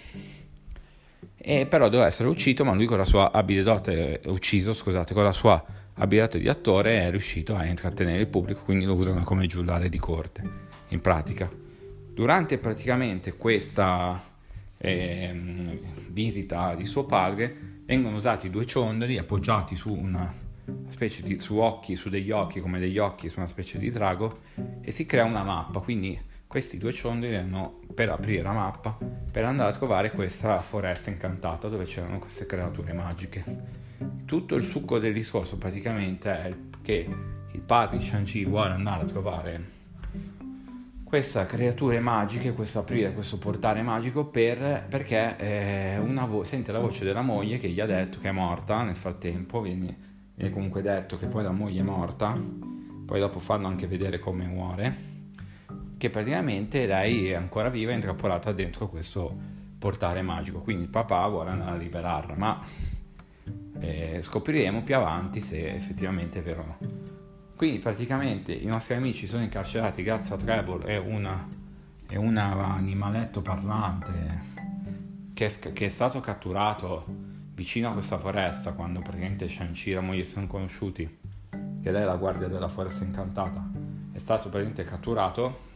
e 1.43 1.67
però 1.67 1.89
doveva 1.89 2.07
essere 2.07 2.29
ucciso, 2.29 2.65
ma 2.65 2.75
lui 2.75 2.85
con 2.85 2.99
la 2.99 3.05
sua 3.05 3.33
abilità, 3.33 3.81
ucciso, 4.27 4.75
scusate, 4.75 5.15
con 5.15 5.25
la 5.25 5.33
sua 5.33 5.65
abilità 5.95 6.37
di 6.37 6.49
attore 6.49 7.07
è 7.07 7.11
riuscito 7.11 7.57
a 7.57 7.65
intrattenere 7.65 8.21
il 8.21 8.27
pubblico, 8.27 8.63
quindi 8.63 8.85
lo 8.85 8.95
usano 8.95 9.23
come 9.23 9.47
giullare 9.47 9.89
di 9.89 9.99
corte, 9.99 10.43
in 10.89 11.01
pratica. 11.01 11.49
Durante 12.13 12.59
praticamente 12.59 13.37
questa 13.37 14.23
eh, 14.77 15.79
visita 16.09 16.75
di 16.75 16.85
suo 16.85 17.05
padre 17.05 17.83
vengono 17.87 18.17
usati 18.17 18.51
due 18.51 18.67
ciondoli 18.67 19.17
appoggiati 19.17 19.77
su 19.77 19.93
una 19.93 20.33
specie 20.87 21.23
di 21.23 21.41
su 21.41 21.57
occhi, 21.57 21.95
su 21.95 22.11
degli 22.11 22.31
occhi, 22.31 22.61
come 22.61 22.79
degli 22.79 22.99
occhi 22.99 23.31
su 23.31 23.39
una 23.39 23.49
specie 23.49 23.79
di 23.79 23.91
drago 23.91 24.41
e 24.83 24.91
si 24.91 25.07
crea 25.07 25.25
una 25.25 25.43
mappa, 25.43 25.81
quindi 25.81 26.19
questi 26.51 26.79
due 26.79 26.93
ciondoli 26.93 27.33
erano 27.33 27.79
per 27.95 28.11
aprire 28.11 28.43
la 28.43 28.51
mappa, 28.51 28.99
per 29.31 29.45
andare 29.45 29.71
a 29.71 29.73
trovare 29.73 30.11
questa 30.11 30.59
foresta 30.59 31.09
incantata 31.09 31.69
dove 31.69 31.85
c'erano 31.85 32.19
queste 32.19 32.45
creature 32.45 32.93
magiche. 32.93 33.45
Tutto 34.25 34.57
il 34.57 34.65
succo 34.65 34.99
del 34.99 35.13
discorso 35.13 35.59
praticamente 35.59 36.43
è 36.43 36.53
che 36.83 37.09
il 37.53 37.61
padre 37.61 37.99
di 37.99 38.05
Shang-Chi 38.05 38.47
vuole 38.47 38.73
andare 38.73 39.03
a 39.03 39.07
trovare 39.07 39.65
queste 41.05 41.47
creature 41.47 42.01
magiche, 42.01 42.53
questo 42.53 42.81
aprire 42.81 43.13
questo 43.13 43.39
portale 43.39 43.83
magico 43.83 44.27
per, 44.27 44.87
perché 44.89 45.37
eh, 45.37 46.01
vo- 46.01 46.43
sente 46.43 46.73
la 46.73 46.81
voce 46.81 47.05
della 47.05 47.23
moglie 47.23 47.59
che 47.59 47.69
gli 47.69 47.79
ha 47.79 47.87
detto 47.87 48.19
che 48.19 48.29
è 48.29 48.33
morta 48.33 48.83
nel 48.83 48.97
frattempo, 48.97 49.61
viene, 49.61 49.97
viene, 50.35 50.53
comunque 50.53 50.83
detto 50.83 51.17
che 51.17 51.29
poi 51.29 51.45
la 51.45 51.53
moglie 51.53 51.79
è 51.79 51.85
morta, 51.85 52.37
poi 53.07 53.21
dopo 53.21 53.39
fanno 53.39 53.69
anche 53.69 53.87
vedere 53.87 54.19
come 54.19 54.47
muore, 54.47 55.10
che 56.01 56.09
praticamente 56.09 56.87
lei 56.87 57.29
è 57.29 57.35
ancora 57.35 57.69
viva 57.69 57.91
e 57.91 57.95
intrappolata 57.95 58.53
dentro 58.53 58.89
questo 58.89 59.37
portale 59.79 60.23
magico, 60.23 60.61
quindi 60.61 60.85
il 60.85 60.89
papà 60.89 61.29
vuole 61.29 61.51
andare 61.51 61.73
a 61.73 61.77
liberarla, 61.77 62.35
ma 62.37 62.59
eh, 63.81 64.21
scopriremo 64.23 64.83
più 64.83 64.97
avanti 64.97 65.43
se 65.43 65.75
effettivamente 65.75 66.39
è 66.39 66.43
vero 66.43 66.63
o 66.63 66.65
no. 66.65 66.79
Quindi 67.55 67.81
praticamente 67.81 68.51
i 68.55 68.65
nostri 68.65 68.95
amici 68.95 69.27
sono 69.27 69.43
incarcerati 69.43 70.03
grazie 70.03 70.37
a 70.37 70.39
Trevor 70.39 70.89
e 70.89 70.97
una, 70.97 71.47
un 72.15 72.37
animaletto 72.39 73.43
parlante 73.43 74.41
che 75.35 75.45
è, 75.45 75.73
che 75.75 75.85
è, 75.85 75.89
stato 75.89 76.19
catturato 76.21 77.05
vicino 77.53 77.91
a 77.91 77.93
questa 77.93 78.17
foresta 78.17 78.73
quando 78.73 79.01
praticamente 79.01 79.51
Shang-Chi 79.51 79.91
e 79.91 79.95
la 79.97 80.01
moglie 80.01 80.25
sono 80.25 80.47
conosciuti, 80.47 81.19
che 81.83 81.91
lei 81.91 82.01
è 82.01 82.07
la 82.07 82.17
guardia 82.17 82.49
della 82.49 82.69
foresta 82.69 83.05
incantata, 83.05 83.71
è 84.13 84.19
stato 84.19 84.49
praticamente 84.49 84.83
catturato, 84.85 85.69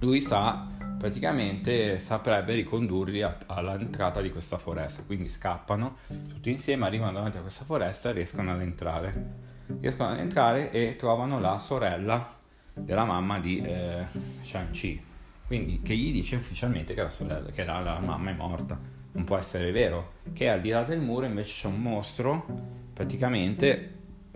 lui 0.00 0.20
sta 0.20 0.68
praticamente 0.98 1.98
saprebbe 1.98 2.54
ricondurli 2.54 3.22
a, 3.22 3.36
all'entrata 3.46 4.20
di 4.20 4.30
questa 4.30 4.58
foresta, 4.58 5.02
quindi 5.02 5.28
scappano 5.28 5.96
tutti 6.28 6.50
insieme, 6.50 6.86
arrivano 6.86 7.12
davanti 7.12 7.38
a 7.38 7.40
questa 7.40 7.64
foresta 7.64 8.10
e 8.10 8.12
riescono 8.12 8.52
ad 8.52 8.60
entrare 8.60 9.44
riescono 9.80 10.10
ad 10.10 10.18
entrare 10.18 10.70
e 10.70 10.96
trovano 10.96 11.40
la 11.40 11.58
sorella 11.58 12.34
della 12.72 13.04
mamma 13.04 13.38
di 13.38 13.60
eh, 13.60 14.04
Shang-Chi. 14.42 15.02
Quindi 15.46 15.80
che 15.82 15.96
gli 15.96 16.12
dice 16.12 16.36
ufficialmente 16.36 16.94
che 16.94 17.02
la, 17.02 17.10
sorella, 17.10 17.50
che 17.50 17.64
la, 17.64 17.80
la 17.80 17.98
mamma 17.98 18.30
è 18.30 18.34
morta. 18.34 18.78
Non 19.12 19.24
può 19.24 19.36
essere 19.36 19.70
vero. 19.70 20.14
Che 20.32 20.48
al 20.48 20.60
di 20.60 20.70
là 20.70 20.82
del 20.82 21.00
muro 21.00 21.24
invece 21.24 21.54
c'è 21.54 21.66
un 21.68 21.80
mostro, 21.80 22.44
praticamente, 22.92 23.94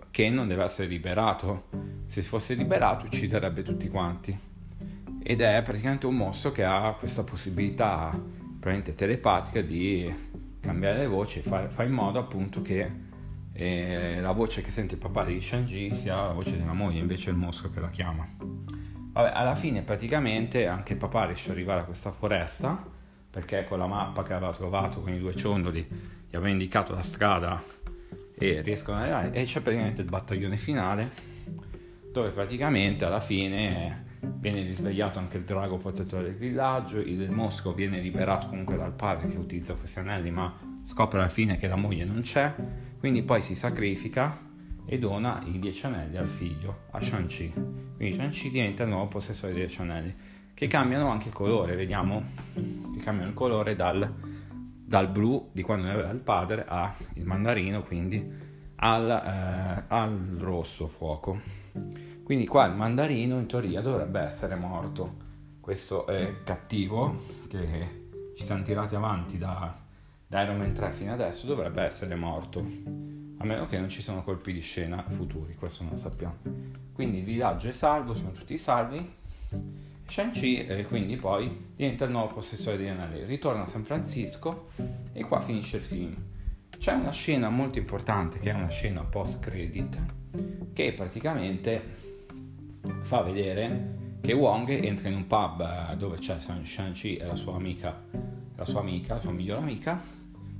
che 0.09 0.29
non 0.29 0.47
deve 0.47 0.63
essere 0.63 0.87
liberato. 0.87 1.67
Se 2.07 2.21
fosse 2.21 2.55
liberato 2.55 3.05
ucciderebbe 3.05 3.61
tutti 3.61 3.87
quanti. 3.89 4.50
Ed 5.23 5.41
è 5.41 5.61
praticamente 5.61 6.07
un 6.07 6.15
mostro 6.15 6.51
che 6.51 6.63
ha 6.63 6.95
questa 6.97 7.23
possibilità, 7.23 8.09
probabilmente 8.11 8.95
telepatica, 8.95 9.61
di 9.61 10.13
cambiare 10.59 10.99
le 10.99 11.07
voci 11.07 11.39
e 11.39 11.41
fare, 11.41 11.69
fa 11.69 11.83
in 11.83 11.91
modo 11.91 12.19
appunto 12.19 12.61
che 12.61 13.09
e 13.53 14.19
la 14.21 14.31
voce 14.31 14.61
che 14.61 14.71
sente 14.71 14.93
il 14.93 14.99
papà 14.99 15.25
di 15.25 15.41
Shang-Chi 15.41 15.93
sia 15.93 16.15
la 16.15 16.31
voce 16.31 16.57
della 16.57 16.73
moglie, 16.73 16.99
invece 16.99 17.29
è 17.29 17.33
il 17.33 17.37
mostro 17.37 17.69
che 17.69 17.79
la 17.79 17.89
chiama. 17.89 18.27
Vabbè, 18.39 19.31
alla 19.33 19.55
fine 19.55 19.81
praticamente 19.81 20.67
anche 20.67 20.93
il 20.93 20.97
papà 20.97 21.25
riesce 21.25 21.49
ad 21.49 21.55
arrivare 21.55 21.81
a 21.81 21.83
questa 21.83 22.11
foresta 22.11 22.81
perché 23.29 23.65
con 23.65 23.77
la 23.77 23.87
mappa 23.87 24.23
che 24.23 24.33
aveva 24.33 24.53
trovato 24.53 25.01
con 25.01 25.13
i 25.13 25.19
due 25.19 25.35
ciondoli 25.35 25.85
gli 26.29 26.35
aveva 26.35 26.49
indicato 26.49 26.93
la 26.93 27.01
strada 27.01 27.61
e 28.33 28.61
riescono 28.61 28.97
ad 28.97 29.03
arrivare 29.03 29.31
e 29.33 29.43
c'è 29.43 29.59
praticamente 29.59 30.01
il 30.01 30.09
battaglione 30.09 30.55
finale 30.55 31.11
dove 32.11 32.29
praticamente 32.29 33.03
alla 33.03 33.19
fine 33.19 34.10
viene 34.21 34.61
risvegliato 34.61 35.19
anche 35.19 35.37
il 35.37 35.43
drago 35.43 35.77
protettore 35.77 36.23
del 36.23 36.35
villaggio, 36.35 36.99
il 36.99 37.31
mosco 37.31 37.73
viene 37.73 37.99
liberato 37.99 38.47
comunque 38.47 38.75
dal 38.75 38.93
padre 38.93 39.27
che 39.27 39.37
utilizza 39.37 39.73
questi 39.73 39.99
anelli 39.99 40.31
ma 40.31 40.53
scopre 40.83 41.19
alla 41.19 41.29
fine 41.29 41.57
che 41.57 41.67
la 41.67 41.75
moglie 41.75 42.05
non 42.05 42.21
c'è 42.21 42.53
quindi 43.01 43.23
poi 43.23 43.41
si 43.41 43.55
sacrifica 43.55 44.37
e 44.85 44.99
dona 44.99 45.41
i 45.45 45.57
dieci 45.57 45.87
anelli 45.87 46.17
al 46.17 46.27
figlio, 46.27 46.81
a 46.91 47.01
Shang-Chi. 47.01 47.51
Quindi 47.95 48.15
Shang-Chi 48.15 48.51
diventa 48.51 48.83
il 48.83 48.89
nuovo 48.89 49.07
possessore 49.07 49.53
dei 49.53 49.61
dieci 49.61 49.81
anelli, 49.81 50.13
che 50.53 50.67
cambiano 50.67 51.09
anche 51.09 51.29
il 51.29 51.33
colore, 51.33 51.75
vediamo 51.75 52.23
che 52.53 52.99
cambiano 52.99 53.29
il 53.29 53.33
colore 53.33 53.75
dal, 53.75 54.07
dal 54.85 55.09
blu 55.09 55.49
di 55.51 55.63
quando 55.63 55.87
ne 55.87 55.93
aveva 55.93 56.11
il 56.11 56.21
padre 56.21 56.63
al 56.67 56.93
mandarino, 57.23 57.81
quindi 57.81 58.23
al, 58.75 59.09
eh, 59.09 59.83
al 59.87 60.35
rosso 60.37 60.87
fuoco. 60.87 61.39
Quindi 62.31 62.47
qua 62.47 62.65
il 62.65 62.75
mandarino 62.75 63.37
in 63.39 63.45
teoria 63.45 63.81
dovrebbe 63.81 64.21
essere 64.21 64.55
morto. 64.55 65.15
Questo 65.59 66.05
è 66.05 66.43
cattivo 66.45 67.21
che 67.49 68.07
ci 68.37 68.45
siamo 68.45 68.63
tirati 68.63 68.95
avanti 68.95 69.37
da 69.37 69.77
da 70.27 70.41
Iron 70.41 70.55
Man 70.55 70.71
3 70.71 70.93
fino 70.93 71.11
adesso 71.11 71.45
dovrebbe 71.45 71.83
essere 71.83 72.15
morto, 72.15 72.59
a 72.59 73.43
meno 73.43 73.67
che 73.67 73.77
non 73.77 73.89
ci 73.89 74.01
siano 74.01 74.23
colpi 74.23 74.53
di 74.53 74.61
scena 74.61 75.03
futuri, 75.09 75.55
questo 75.55 75.83
non 75.83 75.91
lo 75.91 75.97
sappiamo. 75.97 76.37
Quindi 76.93 77.17
il 77.17 77.25
villaggio 77.25 77.67
è 77.67 77.73
salvo, 77.73 78.13
sono 78.13 78.31
tutti 78.31 78.57
salvi. 78.57 79.13
Shang-Chi 80.07 80.65
eh, 80.67 80.85
quindi 80.85 81.17
poi 81.17 81.73
diventa 81.75 82.05
il 82.05 82.11
nuovo 82.11 82.35
possessore 82.35 82.77
degli 82.77 82.87
anelli, 82.87 83.25
ritorna 83.25 83.63
a 83.63 83.67
San 83.67 83.83
Francisco 83.83 84.69
e 85.11 85.21
qua 85.25 85.41
finisce 85.41 85.75
il 85.75 85.83
film. 85.83 86.15
C'è 86.77 86.93
una 86.93 87.11
scena 87.11 87.49
molto 87.49 87.77
importante 87.77 88.39
che 88.39 88.51
è 88.51 88.53
una 88.53 88.69
scena 88.69 89.03
post-credit 89.03 89.99
che 90.71 90.93
praticamente 90.93 92.00
fa 93.01 93.21
vedere 93.21 94.17
che 94.21 94.33
Wong 94.33 94.69
entra 94.69 95.09
in 95.09 95.15
un 95.15 95.27
pub 95.27 95.93
dove 95.95 96.17
c'è 96.17 96.37
Shang-Chi 96.39 97.15
e 97.15 97.25
la 97.25 97.35
sua 97.35 97.55
amica, 97.55 98.03
la 98.55 98.65
sua 98.65 98.81
amica, 98.81 99.15
la 99.15 99.19
sua 99.19 99.31
migliore 99.31 99.61
amica 99.61 100.01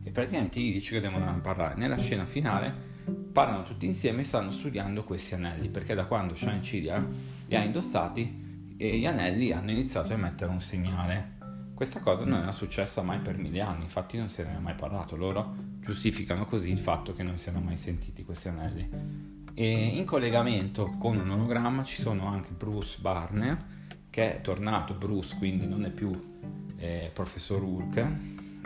e 0.04 0.10
praticamente 0.10 0.60
gli 0.60 0.74
dice 0.74 0.96
che 0.96 1.02
devono 1.02 1.40
parlare. 1.42 1.76
Nella 1.76 1.98
scena 1.98 2.26
finale 2.26 2.90
parlano 3.32 3.64
tutti 3.64 3.86
insieme 3.86 4.22
e 4.22 4.24
stanno 4.24 4.52
studiando 4.52 5.04
questi 5.04 5.36
anelli 5.36 5.70
perché 5.70 5.94
da 5.94 6.06
quando 6.06 6.36
Shang-Chi 6.36 6.82
li 6.82 6.90
ha, 6.90 7.06
li 7.48 7.56
ha 7.56 7.64
indossati 7.64 8.50
gli 8.90 9.06
anelli 9.06 9.52
hanno 9.52 9.72
iniziato 9.72 10.12
a 10.12 10.16
emettere 10.16 10.52
un 10.52 10.60
segnale. 10.60 11.38
Questa 11.76 12.00
cosa 12.00 12.26
non 12.26 12.42
era 12.42 12.52
successa 12.52 13.02
mai 13.02 13.20
per 13.20 13.38
mille 13.38 13.62
anni, 13.62 13.84
infatti 13.84 14.18
non 14.18 14.28
se 14.28 14.44
ne 14.44 14.56
è 14.56 14.60
mai 14.60 14.76
parlato. 14.76 15.16
Loro 15.16 15.56
giustificano 15.80 16.46
così 16.46 16.72
il 16.72 16.78
fatto 16.78 17.14
che 17.14 17.24
non 17.24 17.38
siano 17.38 17.60
mai 17.60 17.78
sentiti 17.78 18.24
questi 18.24 18.48
anelli. 18.48 18.90
E 19.62 19.70
in 19.70 20.06
collegamento 20.06 20.96
con 20.98 21.20
un 21.20 21.30
ologramma 21.30 21.84
ci 21.84 22.02
sono 22.02 22.26
anche 22.26 22.50
Bruce 22.50 22.98
Barner, 23.00 23.64
che 24.10 24.38
è 24.38 24.42
tornato 24.42 24.96
Bruce, 24.96 25.38
quindi 25.38 25.68
non 25.68 25.86
è 25.86 25.92
più 25.92 26.10
eh, 26.78 27.12
Professor 27.14 27.62
Hulk, 27.62 28.08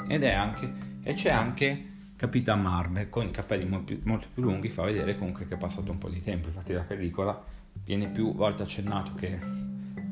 ed 0.07 0.23
è 0.23 0.31
anche 0.31 0.71
e 1.03 1.13
c'è 1.13 1.31
anche 1.31 1.95
Capitan 2.15 2.61
Marvel 2.61 3.09
con 3.09 3.25
i 3.25 3.31
capelli 3.31 3.65
molto 3.65 3.93
più, 3.93 3.99
molto 4.05 4.27
più 4.33 4.43
lunghi, 4.43 4.69
fa 4.69 4.83
vedere 4.83 5.17
comunque 5.17 5.45
che 5.45 5.55
è 5.55 5.57
passato 5.57 5.91
un 5.91 5.97
po' 5.97 6.07
di 6.07 6.21
tempo, 6.21 6.47
infatti 6.47 6.71
la 6.71 6.83
pellicola 6.83 7.43
viene 7.83 8.07
più 8.07 8.33
volte 8.33 8.63
accennato 8.63 9.15
che 9.15 9.37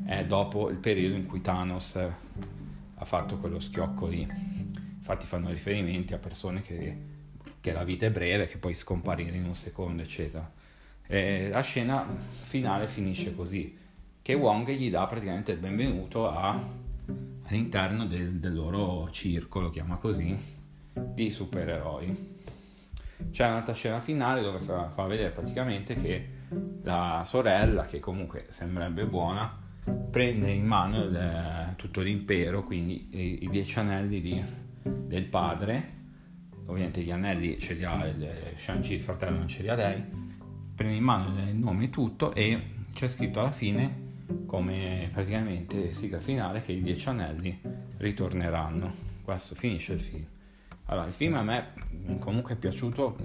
è 0.03 0.25
dopo 0.25 0.69
il 0.69 0.79
periodo 0.79 1.15
in 1.15 1.27
cui 1.27 1.39
Thanos 1.39 1.95
ha 1.95 3.05
fatto 3.05 3.37
quello 3.37 3.61
schiocco 3.61 4.05
lì. 4.05 4.27
Infatti 4.97 5.25
fanno 5.25 5.47
riferimenti 5.47 6.13
a 6.13 6.17
persone 6.17 6.59
che, 6.59 6.97
che 7.61 7.71
la 7.71 7.85
vita 7.85 8.05
è 8.05 8.11
breve, 8.11 8.47
che 8.47 8.57
puoi 8.57 8.73
scomparire 8.73 9.37
in 9.37 9.45
un 9.45 9.55
secondo, 9.55 10.01
eccetera. 10.01 10.59
E 11.13 11.47
la 11.49 11.61
scena 11.61 12.07
finale 12.41 12.87
finisce 12.87 13.35
così, 13.35 13.77
che 14.19 14.33
Wong 14.33 14.67
gli 14.71 14.89
dà 14.89 15.05
praticamente 15.05 15.51
il 15.51 15.59
benvenuto 15.59 16.27
a, 16.27 16.59
all'interno 17.43 18.07
del, 18.07 18.39
del 18.39 18.51
loro 18.51 19.11
circolo, 19.11 19.69
chiama 19.69 19.97
così, 19.97 20.35
di 20.91 21.29
supereroi. 21.29 22.39
C'è 23.29 23.45
un'altra 23.45 23.75
scena 23.75 23.99
finale 23.99 24.41
dove 24.41 24.59
fa, 24.61 24.89
fa 24.89 25.05
vedere 25.05 25.29
praticamente 25.29 25.93
che 26.01 26.29
la 26.81 27.21
sorella, 27.23 27.85
che 27.85 27.99
comunque 27.99 28.47
sembrerebbe 28.49 29.05
buona, 29.05 29.55
prende 30.09 30.49
in 30.49 30.65
mano 30.65 31.03
il, 31.03 31.73
tutto 31.75 32.01
l'impero, 32.01 32.63
quindi 32.63 33.09
i, 33.11 33.43
i 33.43 33.49
dieci 33.49 33.77
anelli 33.77 34.19
di, 34.19 34.43
del 34.81 35.25
padre, 35.25 35.91
ovviamente 36.65 37.01
gli 37.01 37.11
anelli 37.11 37.59
ce 37.59 37.75
li 37.75 37.83
ha 37.83 38.03
il 38.03 38.27
Shang-Chi, 38.55 38.93
il 38.93 38.99
fratello 38.99 39.37
non 39.37 39.47
ce 39.47 39.61
li 39.61 39.69
ha 39.69 39.75
lei, 39.75 40.31
prende 40.83 40.97
in 40.97 41.03
mano 41.03 41.49
il 41.49 41.55
nome 41.55 41.85
e 41.85 41.89
tutto 41.89 42.33
e 42.33 42.61
c'è 42.91 43.07
scritto 43.07 43.39
alla 43.39 43.51
fine 43.51 44.11
come 44.45 45.09
praticamente 45.13 45.93
sigla 45.93 46.19
finale 46.19 46.61
che 46.61 46.73
i 46.73 46.81
dieci 46.81 47.07
anelli 47.07 47.57
ritorneranno. 47.97 49.11
Questo 49.23 49.55
finisce 49.55 49.93
il 49.93 50.01
film. 50.01 50.25
Allora, 50.85 51.07
il 51.07 51.13
film 51.13 51.35
a 51.35 51.43
me 51.43 51.73
comunque 52.19 52.55
è 52.55 52.57
piaciuto, 52.57 53.17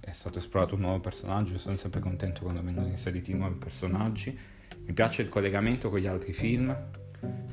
è 0.00 0.12
stato 0.12 0.38
esplorato 0.38 0.74
un 0.74 0.82
nuovo 0.82 1.00
personaggio, 1.00 1.56
sono 1.58 1.76
sempre 1.76 2.00
contento 2.00 2.42
quando 2.42 2.62
vengono 2.62 2.88
inseriti 2.88 3.32
nuovi 3.32 3.54
personaggi. 3.54 4.36
Mi 4.84 4.92
piace 4.92 5.22
il 5.22 5.30
collegamento 5.30 5.88
con 5.88 5.98
gli 6.00 6.06
altri 6.06 6.34
film, 6.34 6.76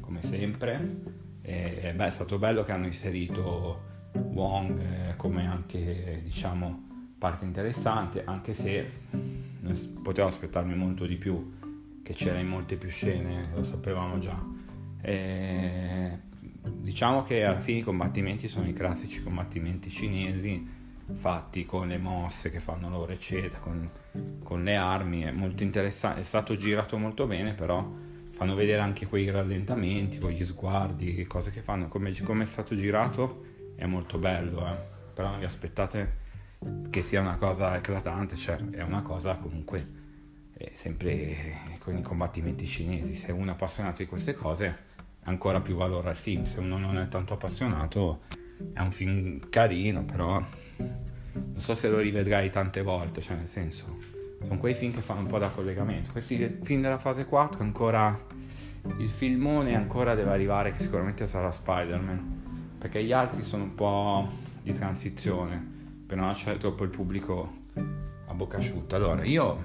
come 0.02 0.22
sempre. 0.22 1.02
E, 1.42 1.94
beh, 1.96 2.06
è 2.06 2.12
stato 2.12 2.38
bello 2.38 2.64
che 2.64 2.72
hanno 2.74 2.86
inserito 2.86 3.94
Wong 4.12 4.80
eh, 4.80 5.16
come 5.16 5.48
anche, 5.48 6.22
diciamo, 6.24 6.95
parte 7.26 7.44
interessante, 7.44 8.24
anche 8.24 8.54
se 8.54 8.88
potevo 10.04 10.28
aspettarmi 10.28 10.76
molto 10.76 11.08
di 11.08 11.16
più, 11.16 11.54
che 12.04 12.14
c'era 12.14 12.38
in 12.38 12.46
molte 12.46 12.76
più 12.76 12.88
scene, 12.88 13.50
lo 13.52 13.64
sapevamo 13.64 14.20
già. 14.20 14.40
E 15.02 16.20
diciamo 16.62 17.24
che 17.24 17.44
alla 17.44 17.60
fine 17.60 17.80
i 17.80 17.82
combattimenti 17.82 18.48
sono 18.48 18.68
i 18.68 18.74
classici 18.74 19.24
combattimenti 19.24 19.90
cinesi 19.90 20.74
fatti 21.14 21.66
con 21.66 21.88
le 21.88 21.98
mosse 21.98 22.50
che 22.50 22.60
fanno 22.60 22.90
loro 22.90 23.12
eccetera 23.12 23.60
con, 23.60 23.88
con 24.42 24.64
le 24.64 24.76
armi 24.76 25.22
è 25.22 25.30
molto 25.30 25.62
interessante 25.62 26.22
è 26.22 26.24
stato 26.24 26.58
girato 26.58 26.98
molto 26.98 27.28
bene 27.28 27.54
però 27.54 27.88
fanno 28.32 28.56
vedere 28.56 28.82
anche 28.82 29.06
quei 29.06 29.30
rallentamenti 29.30 30.18
con 30.18 30.32
gli 30.32 30.44
sguardi 30.44 31.24
cose 31.28 31.52
che 31.52 31.62
fanno 31.62 31.88
come, 31.88 32.12
come 32.24 32.44
è 32.44 32.48
stato 32.48 32.76
girato 32.76 33.46
è 33.76 33.86
molto 33.86 34.18
bello 34.18 34.68
eh. 34.68 34.78
però 35.14 35.30
non 35.30 35.38
vi 35.38 35.46
aspettate 35.46 36.24
che 36.90 37.02
sia 37.02 37.22
una 37.22 37.36
cosa 37.38 37.76
eclatante 37.76 38.36
cioè 38.36 38.58
è 38.72 38.82
una 38.82 39.02
cosa 39.02 39.36
comunque 39.36 40.04
sempre 40.74 41.78
con 41.80 41.98
i 41.98 42.02
combattimenti 42.02 42.66
cinesi. 42.66 43.14
Se 43.16 43.32
uno 43.32 43.52
è 43.52 43.54
appassionato 43.54 44.02
di 44.02 44.08
queste 44.08 44.34
cose 44.34 44.94
ancora 45.24 45.62
più 45.62 45.76
valore 45.76 46.10
al 46.10 46.16
film. 46.16 46.46
Se 46.46 46.60
uno 46.60 46.78
non 46.78 46.98
è 46.98 47.08
tanto 47.08 47.34
appassionato 47.34 48.22
è 48.74 48.80
un 48.80 48.92
film 48.92 49.50
carino 49.50 50.04
però 50.04 50.44
non 51.34 51.60
so 51.60 51.76
se 51.76 51.90
lo 51.90 52.00
rivedrai 52.00 52.50
tante 52.50 52.82
volte, 52.82 53.20
cioè 53.22 53.36
nel 53.36 53.48
senso, 53.48 53.98
sono 54.42 54.58
quei 54.58 54.74
film 54.74 54.94
che 54.94 55.02
fanno 55.02 55.22
un 55.22 55.28
po' 55.28 55.38
da 55.38 55.50
collegamento. 55.50 56.12
Questi 56.12 56.60
film 56.64 56.82
della 56.82 56.98
fase 56.98 57.26
4 57.26 57.62
ancora, 57.62 58.18
il 58.98 59.10
filmone 59.10 59.76
ancora 59.76 60.16
deve 60.16 60.32
arrivare 60.32 60.72
che 60.72 60.80
sicuramente 60.80 61.28
sarà 61.28 61.52
Spider-Man, 61.52 62.76
perché 62.78 63.04
gli 63.04 63.12
altri 63.12 63.44
sono 63.44 63.64
un 63.64 63.76
po' 63.76 64.30
di 64.62 64.72
transizione, 64.72 65.74
per 66.06 66.18
non 66.18 66.28
lasciare 66.28 66.58
troppo 66.58 66.84
il 66.84 66.90
pubblico 66.90 67.64
a 68.28 68.34
bocca 68.34 68.58
asciutta. 68.58 68.96
Allora, 68.96 69.24
io 69.24 69.64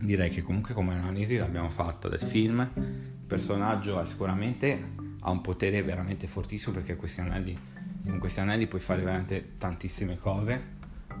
direi 0.00 0.30
che 0.30 0.42
comunque 0.42 0.74
come 0.74 0.94
analisi 0.94 1.36
l'abbiamo 1.36 1.70
fatta 1.70 2.08
del 2.08 2.20
film, 2.20 2.68
il 2.74 3.26
personaggio 3.26 4.00
è 4.00 4.04
sicuramente 4.04 5.02
ha 5.26 5.30
un 5.30 5.40
potere 5.40 5.82
veramente 5.82 6.26
fortissimo 6.26 6.74
perché 6.74 6.96
questi 6.96 7.20
anelli 7.20 7.58
con 8.06 8.18
questi 8.18 8.40
anelli 8.40 8.66
puoi 8.66 8.80
fare 8.80 9.02
veramente 9.02 9.52
tantissime 9.58 10.18
cose 10.18 10.72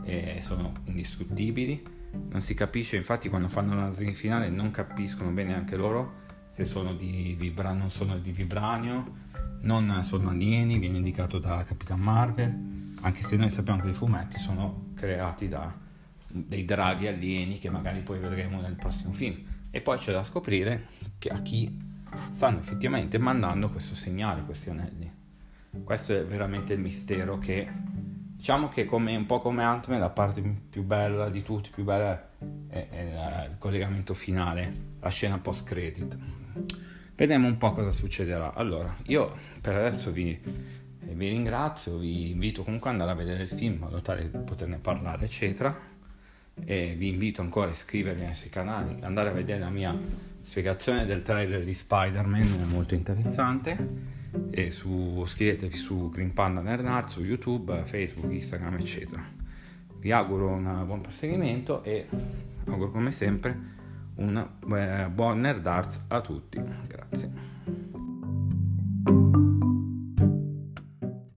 e 0.02 0.40
sono 0.42 0.72
indistruttibili. 0.84 1.82
Non 2.28 2.40
si 2.40 2.54
capisce, 2.54 2.96
infatti, 2.96 3.28
quando 3.28 3.48
fanno 3.48 3.74
l'analisi 3.74 4.14
finale 4.14 4.48
non 4.48 4.70
capiscono 4.70 5.30
bene 5.30 5.54
anche 5.54 5.76
loro 5.76 6.22
se 6.48 6.64
sono 6.64 6.94
di 6.94 7.34
vibra- 7.36 7.72
non 7.72 7.90
sono 7.90 8.18
di 8.18 8.30
vibranio, 8.30 9.22
non 9.64 10.02
sono 10.02 10.30
alieni, 10.30 10.78
viene 10.78 10.98
indicato 10.98 11.38
da 11.38 11.64
Capitan 11.64 12.00
Marvel, 12.00 12.92
anche 13.02 13.22
se 13.22 13.36
noi 13.36 13.50
sappiamo 13.50 13.82
che 13.82 13.88
i 13.88 13.94
fumetti 13.94 14.38
sono 14.38 14.92
creati 14.94 15.48
da 15.48 15.82
dei 16.34 16.64
draghi 16.64 17.06
alieni 17.06 17.60
che 17.60 17.70
magari 17.70 18.00
poi 18.00 18.18
vedremo 18.18 18.60
nel 18.60 18.74
prossimo 18.74 19.12
film. 19.12 19.36
E 19.70 19.80
poi 19.80 19.98
c'è 19.98 20.12
da 20.12 20.22
scoprire 20.22 20.88
a 21.30 21.40
chi 21.42 21.80
stanno 22.30 22.58
effettivamente 22.58 23.18
mandando 23.18 23.70
questo 23.70 23.94
segnale, 23.94 24.42
questi 24.42 24.70
anelli. 24.70 25.10
Questo 25.82 26.14
è 26.16 26.24
veramente 26.24 26.72
il 26.72 26.80
mistero 26.80 27.38
che 27.38 27.68
diciamo 28.36 28.68
che 28.68 28.84
come, 28.84 29.16
un 29.16 29.26
po' 29.26 29.40
come 29.40 29.64
Ant-Man 29.64 29.98
la 29.98 30.10
parte 30.10 30.42
più 30.42 30.82
bella 30.82 31.28
di 31.28 31.42
tutti, 31.42 31.70
più 31.70 31.84
bella 31.84 32.30
è, 32.68 32.88
è 32.88 33.48
il 33.50 33.58
collegamento 33.58 34.14
finale, 34.14 34.72
la 35.00 35.08
scena 35.08 35.38
post 35.38 35.66
Vedremo 37.16 37.46
un 37.46 37.58
po' 37.58 37.72
cosa 37.72 37.92
succederà. 37.92 38.54
Allora, 38.54 38.96
io 39.04 39.32
per 39.60 39.76
adesso 39.76 40.10
vi, 40.10 40.36
vi 41.00 41.28
ringrazio, 41.28 41.98
vi 41.98 42.30
invito 42.30 42.64
comunque 42.64 42.90
ad 42.90 43.00
andare 43.00 43.12
a 43.12 43.22
vedere 43.22 43.44
il 43.44 43.48
film 43.48 43.74
in 43.74 43.78
modo 43.78 44.00
tale 44.00 44.30
da 44.30 44.38
poterne 44.40 44.78
parlare, 44.78 45.24
eccetera. 45.24 45.92
E 46.64 46.94
vi 46.96 47.08
invito 47.08 47.40
ancora 47.40 47.68
a 47.68 47.72
iscrivervi 47.72 48.20
ai 48.20 48.26
nostri 48.26 48.50
canali, 48.50 48.96
andare 49.02 49.28
a 49.28 49.32
vedere 49.32 49.60
la 49.60 49.70
mia 49.70 49.96
spiegazione 50.42 51.06
del 51.06 51.22
trailer 51.22 51.62
di 51.62 51.74
Spider-Man, 51.74 52.60
è 52.60 52.64
molto 52.64 52.94
interessante 52.94 54.12
e 54.50 54.70
su, 54.70 55.22
iscrivetevi 55.24 55.76
su 55.76 56.10
Green 56.10 56.32
Panda 56.32 56.60
Nerd 56.60 57.06
su 57.06 57.22
YouTube, 57.22 57.82
Facebook, 57.84 58.32
Instagram 58.32 58.74
eccetera. 58.74 59.24
Vi 59.98 60.12
auguro 60.12 60.48
un 60.48 60.82
buon 60.84 61.00
proseguimento 61.00 61.82
e 61.84 62.06
auguro 62.66 62.90
come 62.90 63.10
sempre 63.10 63.72
un 64.16 64.46
buon 65.14 65.40
Nerd 65.40 65.66
a 66.08 66.20
tutti. 66.20 66.62
Grazie. 66.86 67.53